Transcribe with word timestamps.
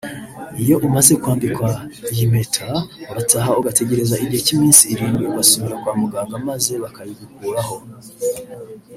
Iyo 0.61 0.75
umaze 0.87 1.13
kwambikwa 1.21 1.69
iyi 2.11 2.25
mpeta 2.31 2.67
urataha 3.11 3.51
ugategereza 3.59 4.15
igihe 4.23 4.41
cy’iminsi 4.45 4.83
irindwi 4.93 5.23
ugasubira 5.31 5.75
kwa 5.81 5.93
muganga 6.01 6.35
maze 6.49 6.73
bakayigukuraho 6.83 7.75